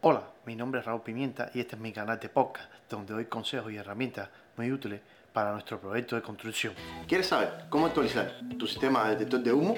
[0.00, 3.24] Hola, mi nombre es Raúl Pimienta y este es mi canal de podcast donde doy
[3.24, 5.00] consejos y herramientas muy útiles
[5.32, 6.72] para nuestro proyecto de construcción.
[7.08, 9.74] ¿Quieres saber cómo actualizar tu sistema de detector de humo?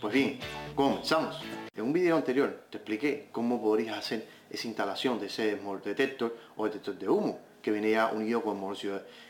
[0.00, 0.38] Pues bien,
[0.76, 1.42] comenzamos.
[1.74, 6.64] En un video anterior te expliqué cómo podrías hacer esa instalación de ese detector o
[6.66, 8.60] detector de humo que venía unido con,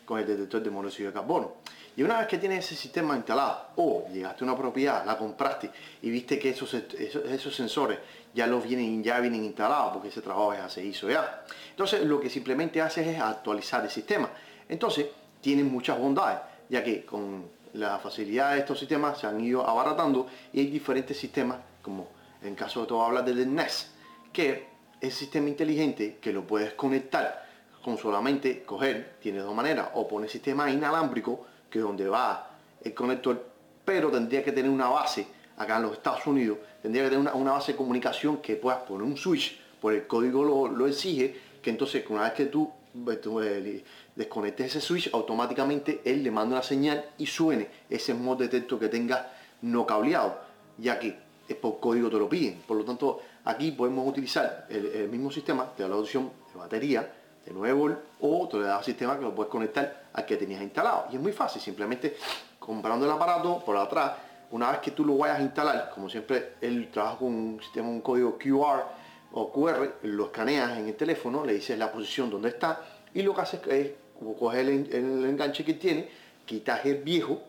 [0.04, 1.54] con el detector de monóxido de carbono.
[1.96, 5.70] Y una vez que tienes ese sistema instalado o llegaste a una propiedad, la compraste
[6.02, 7.98] y viste que esos, esos, sensores
[8.34, 11.44] ya los vienen, ya vienen instalados porque ese trabajo ya se hizo ya.
[11.70, 14.28] Entonces lo que simplemente haces es actualizar el sistema.
[14.68, 15.06] Entonces
[15.40, 20.26] tienen muchas bondades, ya que con la facilidad de estos sistemas se han ido abaratando
[20.52, 22.08] y hay diferentes sistemas, como
[22.42, 23.92] en caso de todo hablar del NES,
[24.34, 24.66] que
[25.00, 27.46] es sistema inteligente que lo puedes conectar
[27.82, 32.50] con solamente coger, tiene dos maneras, o poner sistema inalámbrico, que donde va
[32.82, 33.44] el conector,
[33.84, 35.26] pero tendría que tener una base,
[35.56, 39.02] acá en los Estados Unidos, tendría que tener una, base de comunicación que puedas poner
[39.02, 42.70] un switch, por el código lo, exige, que entonces una vez que tú,
[43.04, 48.36] pues, eh, desconectes ese switch, automáticamente él le manda una señal y suene ese modo
[48.36, 49.32] detector que tenga
[49.62, 50.40] no cableado,
[50.78, 52.62] ya que es por código te lo piden.
[52.66, 57.12] Por lo tanto, aquí podemos utilizar el, mismo sistema de la opción de batería,
[57.44, 61.06] de nuevo o te das sistema que lo puedes conectar al que tenías instalado.
[61.12, 62.16] Y es muy fácil, simplemente
[62.58, 64.12] comprando el aparato por atrás,
[64.50, 67.88] una vez que tú lo vayas a instalar, como siempre él trabaja con un sistema,
[67.88, 68.84] un código QR
[69.32, 72.80] o QR, lo escaneas en el teléfono, le dices la posición donde está
[73.12, 73.90] y lo que haces es
[74.38, 74.94] coger el,
[75.26, 76.08] enganche que tiene,
[76.46, 77.42] quitas el viejo,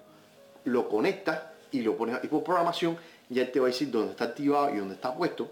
[0.66, 2.98] lo conectas y lo pones y por programación
[3.30, 5.50] ya te va a decir dónde está activado y dónde está puesto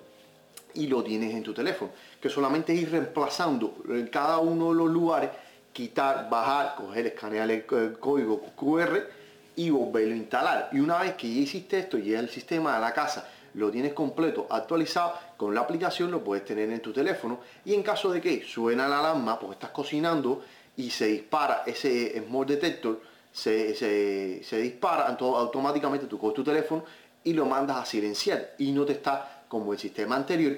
[0.73, 1.91] y lo tienes en tu teléfono.
[2.21, 5.29] Que solamente ir reemplazando en cada uno de los lugares,
[5.75, 9.09] quitar, bajar, coger, escanear el, código QR
[9.57, 10.69] y volverlo a instalar.
[10.71, 13.91] Y una vez que ya hiciste esto, ya el sistema de la casa lo tienes
[13.91, 17.41] completo, actualizado, con la aplicación lo puedes tener en tu teléfono.
[17.65, 20.45] Y en caso de que suena la alarma porque estás cocinando
[20.77, 23.01] y se dispara ese small detector,
[23.33, 26.85] se, se, dispara, entonces automáticamente tú coges tu teléfono
[27.21, 30.57] y lo mandas a silenciar y no te está como el sistema anterior,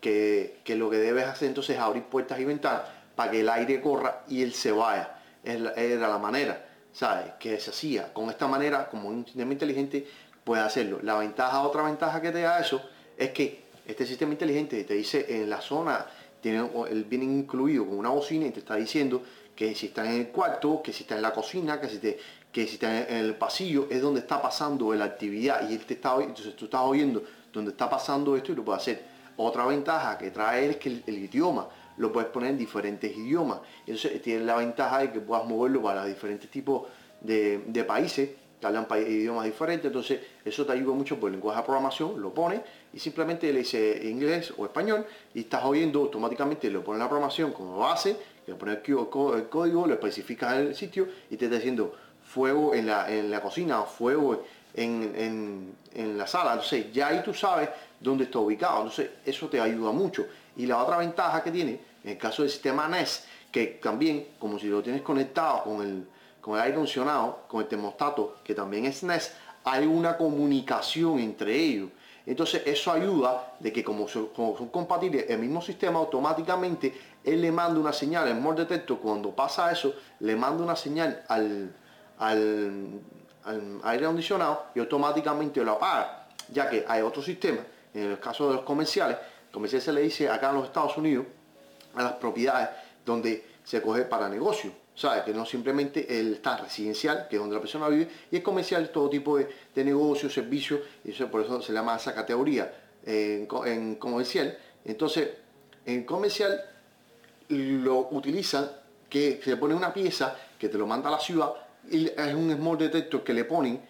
[0.00, 3.80] que, lo que debes hacer entonces es abrir puertas y ventanas para que el aire
[3.80, 5.18] corra y él se vaya.
[5.44, 7.32] Era la manera, ¿sabes?
[7.38, 8.12] Que se hacía.
[8.12, 10.06] Con esta manera, como un sistema inteligente,
[10.44, 11.00] puede hacerlo.
[11.02, 12.80] La ventaja, otra ventaja que te da eso,
[13.16, 16.06] es que este sistema inteligente te dice en la zona,
[16.40, 19.22] tiene, él viene incluido con una bocina y te está diciendo
[19.54, 22.18] que si está en el cuarto, que si está en la cocina, que si, te,
[22.50, 25.94] que si está en el pasillo, es donde está pasando la actividad y él te
[25.94, 29.11] está entonces tú estás oyendo donde está pasando esto y lo puede hacer.
[29.36, 33.60] Otra ventaja que trae es que el, idioma lo puedes poner en diferentes idiomas.
[33.86, 36.88] Entonces tiene la ventaja de que puedas moverlo para diferentes tipos
[37.20, 39.86] de, países que hablan idiomas diferentes.
[39.86, 42.60] Entonces eso te ayuda mucho por el lenguaje de programación, lo pones
[42.92, 47.52] y simplemente le dice inglés o español y estás oyendo automáticamente, lo pones la programación
[47.52, 48.16] como base,
[48.46, 49.08] le pones el,
[49.48, 53.40] código, lo especificas en el sitio y te está diciendo fuego en la, en la
[53.40, 54.42] cocina, fuego
[54.74, 56.52] en, la sala.
[56.52, 57.68] Entonces ya ahí tú sabes
[58.00, 58.78] dónde está ubicado.
[58.78, 60.26] Entonces eso te ayuda mucho.
[60.56, 64.58] Y la otra ventaja que tiene, en el caso del sistema NES, que también, como
[64.58, 66.06] si lo tienes conectado con el,
[66.40, 69.32] con el aire acondicionado, con el termostato, que también es NES,
[69.64, 71.90] hay una comunicación entre ellos.
[72.24, 74.28] Entonces eso ayuda de que como son,
[74.70, 76.94] compatibles el mismo sistema automáticamente
[77.24, 81.24] él le manda una señal, el more detector cuando pasa eso le manda una señal
[81.28, 81.74] al,
[82.18, 83.00] al
[83.44, 87.60] al aire acondicionado y automáticamente lo apaga, ya que hay otro sistema,
[87.94, 89.16] en el caso de los comerciales,
[89.50, 91.26] comercial se le dice acá en los Estados Unidos
[91.94, 92.70] a las propiedades
[93.04, 95.22] donde se coge para negocio, ¿sabes?
[95.24, 98.90] Que no simplemente el está residencial, que es donde la persona vive, y es comercial
[98.90, 102.72] todo tipo de, de negocios, servicios, y eso, por eso se llama esa categoría
[103.04, 104.56] en, en comercial.
[104.84, 105.30] Entonces,
[105.84, 106.60] en comercial
[107.48, 108.70] lo utilizan
[109.10, 111.52] que se pone una pieza que te lo manda a la ciudad
[111.90, 113.80] es un small detector que le ponen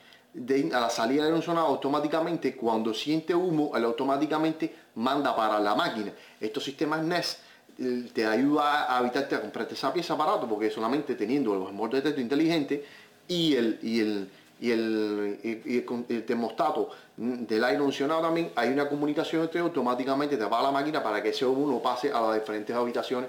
[0.72, 5.74] a la salida de un sonado automáticamente cuando siente humo él automáticamente manda para la
[5.74, 6.12] máquina.
[6.40, 7.38] Estos sistemas NES
[8.12, 12.20] te ayuda a evitarte a comprarte esa pieza aparato porque solamente teniendo el small detector
[12.20, 12.84] inteligente
[13.28, 14.30] y el y el
[14.60, 20.70] y el, termostato del aire acondicionado también hay una comunicación entre automáticamente te apaga la
[20.70, 23.28] máquina para que ese humo pase a las diferentes habitaciones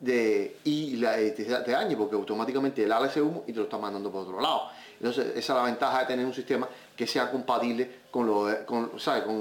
[0.00, 3.64] de, y la, te, te, dañe porque automáticamente el ala ese humo y te lo
[3.64, 4.68] está mandando por otro lado.
[4.94, 8.90] Entonces esa es la ventaja de tener un sistema que sea compatible con, los, con,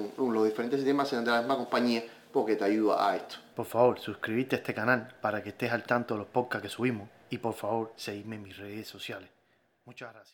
[0.10, 3.38] con los diferentes sistemas de la misma compañía porque te ayuda a esto.
[3.56, 6.70] Por favor, suscríbete a este canal para que estés al tanto de los podcasts que
[6.70, 9.30] subimos y por favor, seguidme en mis redes sociales.
[9.86, 10.34] Muchas gracias.